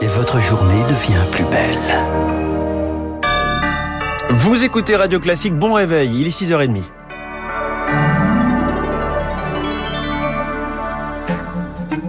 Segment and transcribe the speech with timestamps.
[0.00, 1.76] et votre journée devient plus belle.
[4.30, 6.82] Vous écoutez Radio Classique, bon réveil, il est 6h30.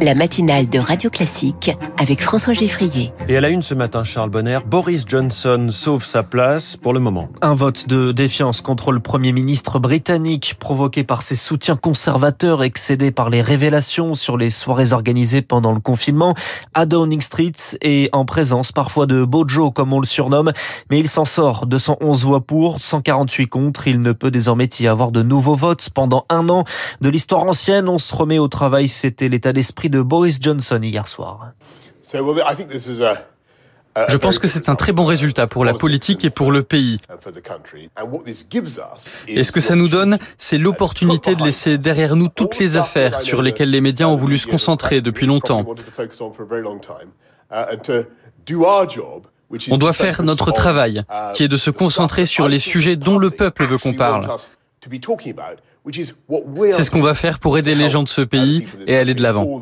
[0.02, 3.12] La matinale de Radio Classique avec François Geffrier.
[3.28, 7.00] Et à la une ce matin, Charles Bonner, Boris Johnson sauve sa place pour le
[7.00, 7.30] moment.
[7.42, 13.12] Un vote de défiance contre le Premier ministre britannique provoqué par ses soutiens conservateurs excédés
[13.12, 16.36] par les révélations sur les soirées organisées pendant le confinement
[16.74, 17.52] à Downing Street
[17.82, 20.52] et en présence parfois de Bojo comme on le surnomme.
[20.92, 23.88] Mais il s'en sort, 211 voix pour, 148 contre.
[23.88, 26.64] Il ne peut désormais y avoir de nouveaux votes pendant un an.
[27.02, 31.08] De l'histoire ancienne, on se remet au travail, c'était l'état d'esprit de Boris Johnson hier
[31.08, 31.52] soir.
[34.10, 36.98] Je pense que c'est un très bon résultat pour la politique et pour le pays.
[39.28, 43.22] Et ce que ça nous donne, c'est l'opportunité de laisser derrière nous toutes les affaires
[43.22, 45.66] sur lesquelles les médias ont voulu se concentrer depuis longtemps.
[49.72, 51.02] On doit faire notre travail,
[51.34, 54.28] qui est de se concentrer sur les sujets dont le peuple veut qu'on parle.
[56.72, 59.22] C'est ce qu'on va faire pour aider les gens de ce pays et aller de
[59.22, 59.62] l'avant.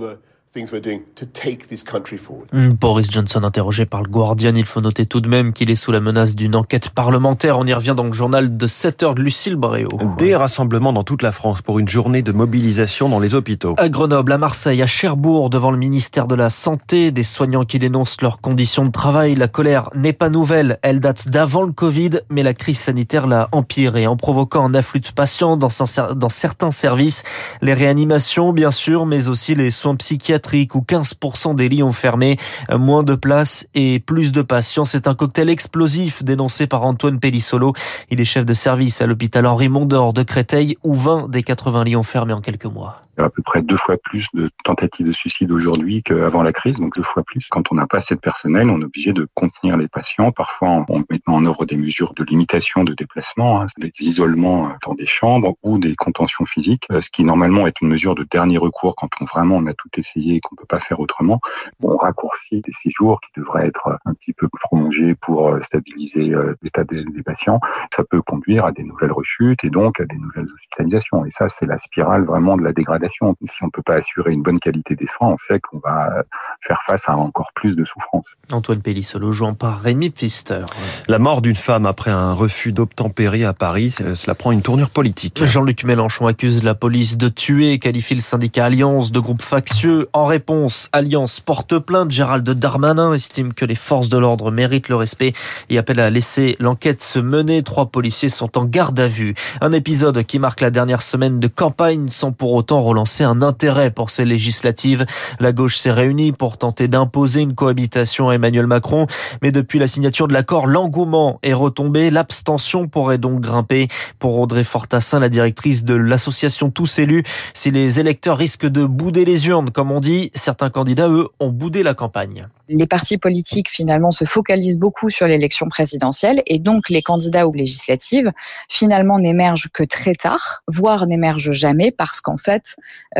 [2.54, 5.76] Hmm, Boris Johnson interrogé par le Guardian, il faut noter tout de même qu'il est
[5.76, 7.60] sous la menace d'une enquête parlementaire.
[7.60, 9.90] On y revient dans le journal de 7 heures de Lucille Bréau.
[10.18, 13.76] Des rassemblements dans toute la France pour une journée de mobilisation dans les hôpitaux.
[13.78, 17.78] À Grenoble, à Marseille, à Cherbourg, devant le ministère de la Santé, des soignants qui
[17.78, 19.36] dénoncent leurs conditions de travail.
[19.36, 23.50] La colère n'est pas nouvelle, elle date d'avant le Covid, mais la crise sanitaire l'a
[23.52, 25.68] empirée en provoquant un afflux de patients dans,
[26.16, 27.24] dans certains services.
[27.62, 32.38] Les réanimations, bien sûr, mais aussi les soins psychiatriques où 15% des lits ont fermé,
[32.72, 34.86] moins de places et plus de patients.
[34.86, 37.74] C'est un cocktail explosif dénoncé par Antoine Pellissolo.
[38.10, 41.84] Il est chef de service à l'hôpital Henri Mondor de Créteil où 20 des 80
[41.84, 43.05] lits ont fermé en quelques mois.
[43.18, 46.44] Il y a à peu près deux fois plus de tentatives de suicide aujourd'hui qu'avant
[46.44, 47.48] la crise, donc deux fois plus.
[47.50, 50.70] Quand on n'a pas assez de personnel, on est obligé de contenir les patients, parfois
[50.70, 55.06] en, mettant en œuvre des mesures de limitation de déplacement, hein, des isolements dans des
[55.06, 58.96] chambres ou des contentions physiques, euh, ce qui normalement est une mesure de dernier recours
[58.96, 61.40] quand on vraiment on a tout essayé et qu'on peut pas faire autrement.
[61.82, 66.54] On raccourcit des séjours qui devraient être un petit peu prolongés pour euh, stabiliser euh,
[66.62, 67.60] l'état des patients.
[67.96, 71.26] Ça peut conduire à des nouvelles rechutes et donc à des nouvelles hospitalisations.
[71.26, 73.36] Et ça, c'est la spirale vraiment de la dégradation si on
[73.66, 76.24] ne peut pas assurer une bonne qualité des soins, on sait qu'on va
[76.62, 78.28] faire face à encore plus de souffrance.
[78.52, 80.66] Antoine Pellissolo, jouant par Rémi Pfister.
[81.08, 84.90] La mort d'une femme après un refus d'obtempérer à Paris, euh, cela prend une tournure
[84.90, 85.44] politique.
[85.44, 90.10] Jean-Luc Mélenchon accuse la police de tuer et qualifie le syndicat Alliance de groupe factieux.
[90.14, 92.12] En réponse, Alliance porte plainte.
[92.12, 95.34] Gérald Darmanin estime que les forces de l'ordre méritent le respect
[95.70, 97.64] et appelle à laisser l'enquête se mener.
[97.64, 99.36] Trois policiers sont en garde à vue.
[99.62, 103.92] Un épisode qui marque la dernière semaine de campagne sans pour autant lancer un intérêt
[103.92, 105.06] pour ces législatives.
[105.40, 109.06] La gauche s'est réunie pour tenter d'imposer une cohabitation à Emmanuel Macron,
[109.42, 112.10] mais depuis la signature de l'accord, l'engouement est retombé.
[112.10, 113.88] L'abstention pourrait donc grimper.
[114.18, 117.24] Pour Audrey Fortassin, la directrice de l'association Tous élus,
[117.54, 121.52] si les électeurs risquent de bouder les urnes, comme on dit, certains candidats, eux, ont
[121.52, 126.90] boudé la campagne les partis politiques finalement se focalisent beaucoup sur l'élection présidentielle et donc
[126.90, 128.32] les candidats aux législatives
[128.70, 132.76] finalement n'émergent que très tard, voire n'émergent jamais parce qu'en fait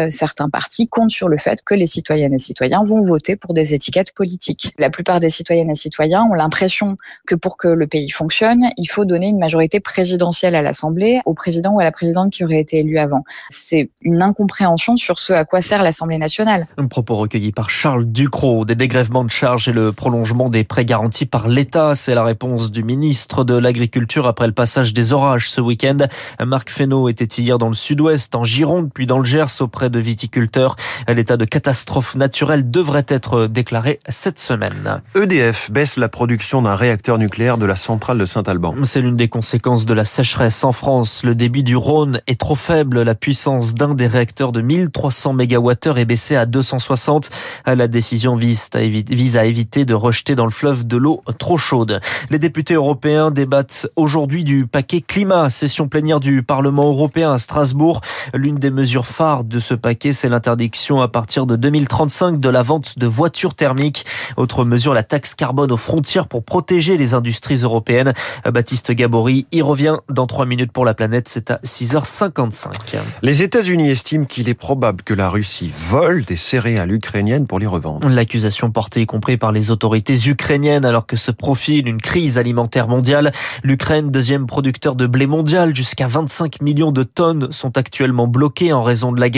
[0.10, 3.74] certains partis comptent sur le fait que les citoyennes et citoyens vont voter pour des
[3.74, 4.74] étiquettes politiques.
[4.78, 8.86] La plupart des citoyennes et citoyens ont l'impression que pour que le pays fonctionne, il
[8.86, 12.60] faut donner une majorité présidentielle à l'Assemblée au président ou à la présidente qui aurait
[12.60, 13.24] été élu avant.
[13.50, 16.68] C'est une incompréhension sur ce à quoi sert l'Assemblée nationale.
[16.78, 20.86] Un propos recueilli par Charles Ducrot, des dégrèvements de charge et le prolongement des prêts
[20.86, 21.96] garantis par l'État.
[21.96, 25.98] C'est la réponse du ministre de l'Agriculture après le passage des orages ce week-end.
[26.46, 30.00] Marc Fesneau était hier dans le sud-ouest, en Gironde, puis dans le Gers auprès de
[30.00, 30.76] viticulteurs.
[31.08, 35.02] L'état de catastrophe naturelle devrait être déclaré cette semaine.
[35.16, 38.76] EDF baisse la production d'un réacteur nucléaire de la centrale de Saint-Alban.
[38.84, 41.24] C'est l'une des conséquences de la sécheresse en France.
[41.24, 43.02] Le débit du Rhône est trop faible.
[43.02, 47.30] La puissance d'un des réacteurs de 1300 MWh est baissée à 260.
[47.66, 51.24] La décision vise à éviter vise à éviter de rejeter dans le fleuve de l'eau
[51.40, 52.00] trop chaude.
[52.30, 58.02] Les députés européens débattent aujourd'hui du paquet climat, session plénière du Parlement européen à Strasbourg.
[58.34, 62.64] L'une des mesures phares de ce paquet, c'est l'interdiction à partir de 2035 de la
[62.64, 64.06] vente de voitures thermiques.
[64.38, 68.14] Autre mesure, la taxe carbone aux frontières pour protéger les industries européennes.
[68.46, 71.28] Baptiste Gabory y revient dans 3 minutes pour la planète.
[71.28, 72.98] C'est à 6h55.
[73.22, 77.68] Les États-Unis estiment qu'il est probable que la Russie vole des céréales ukrainiennes pour les
[77.68, 78.08] revendre.
[78.08, 83.32] L'accusation portée compris par les autorités ukrainiennes alors que se profile une crise alimentaire mondiale.
[83.64, 88.84] L'Ukraine, deuxième producteur de blé mondial, jusqu'à 25 millions de tonnes sont actuellement bloquées en
[88.84, 89.35] raison de la guerre.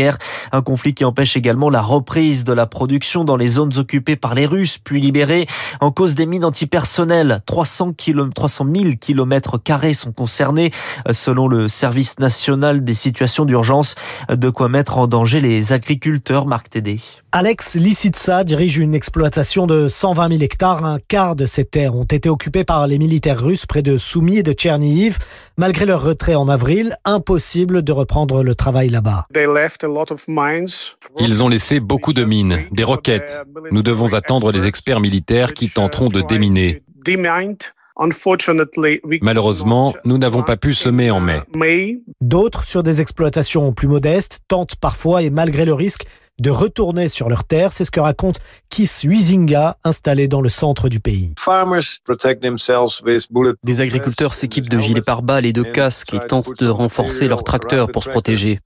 [0.51, 4.33] Un conflit qui empêche également la reprise de la production dans les zones occupées par
[4.33, 5.47] les Russes, puis libérées.
[5.81, 7.93] En cause des mines antipersonnelles, 300,
[8.33, 10.71] 300 000 kilomètres carrés sont concernés,
[11.11, 13.95] selon le service national des situations d'urgence.
[14.29, 16.99] De quoi mettre en danger les agriculteurs, Marc Tédé.
[17.39, 20.83] Alex Lissitsa dirige une exploitation de 120 000 hectares.
[20.83, 24.39] Un quart de ces terres ont été occupées par les militaires russes près de Soumy
[24.39, 25.19] et de Tchernihiv.
[25.55, 29.27] Malgré leur retrait en avril, impossible de reprendre le travail là-bas.
[31.19, 33.43] Ils ont laissé beaucoup de mines, des roquettes.
[33.69, 36.81] Nous devons attendre les experts militaires qui tenteront de déminer.
[39.21, 41.43] Malheureusement, nous n'avons pas pu semer en mai.
[42.19, 46.07] D'autres, sur des exploitations plus modestes, tentent parfois et malgré le risque
[46.39, 47.73] de retourner sur leurs terres.
[47.73, 48.39] C'est ce que raconte
[48.69, 51.33] Kis Huizinga, installé dans le centre du pays.
[53.63, 57.91] Des agriculteurs s'équipent de gilets pare-balles et de casques et tentent de renforcer leurs tracteurs
[57.91, 58.59] pour se protéger.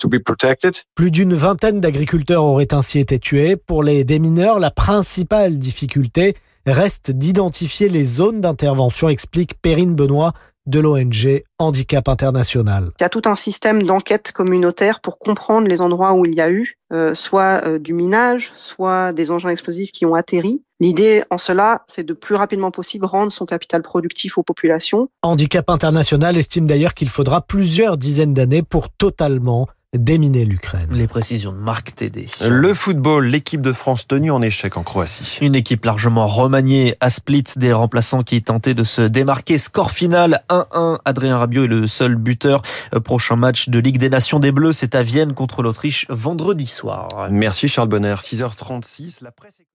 [0.95, 3.55] Plus d'une vingtaine d'agriculteurs auraient ainsi été tués.
[3.55, 6.35] Pour les démineurs, la principale difficulté
[6.65, 10.33] reste d'identifier les zones d'intervention, explique Perrine Benoît,
[10.71, 12.91] de l'ONG Handicap International.
[12.99, 16.41] Il y a tout un système d'enquête communautaire pour comprendre les endroits où il y
[16.41, 20.63] a eu euh, soit euh, du minage, soit des engins explosifs qui ont atterri.
[20.79, 25.09] L'idée en cela, c'est de plus rapidement possible rendre son capital productif aux populations.
[25.21, 29.67] Handicap International estime d'ailleurs qu'il faudra plusieurs dizaines d'années pour totalement
[29.97, 30.87] déminer l'Ukraine.
[30.91, 32.27] Les précisions de Marc Tédé.
[32.41, 35.37] Le football, l'équipe de France tenue en échec en Croatie.
[35.41, 39.57] Une équipe largement remaniée à Split, des remplaçants qui tentaient de se démarquer.
[39.57, 40.99] Score final 1-1.
[41.03, 42.61] Adrien Rabiot est le seul buteur.
[43.03, 47.07] Prochain match de Ligue des Nations des Bleus, c'est à Vienne contre l'Autriche vendredi soir.
[47.29, 48.15] Merci Charles Bonner.
[48.15, 49.23] 6h36.
[49.23, 49.61] La presse